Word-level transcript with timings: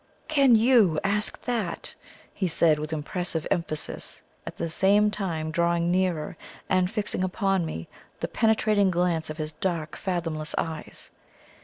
"Can 0.27 0.55
YOU 0.55 0.99
ask 1.03 1.39
that?" 1.43 1.93
he 2.33 2.47
said 2.47 2.79
with 2.79 2.91
impressive 2.91 3.45
emphasis, 3.51 4.19
at 4.47 4.57
the 4.57 4.67
same 4.67 5.11
time 5.11 5.51
drawing 5.51 5.91
nearer 5.91 6.35
and 6.67 6.89
fixing 6.89 7.23
upon 7.23 7.67
me 7.67 7.87
the 8.19 8.27
penetrating 8.27 8.89
glance 8.89 9.29
of 9.29 9.37
his 9.37 9.51
dark 9.51 9.95
fathomless 9.95 10.55
eyes. 10.57 11.11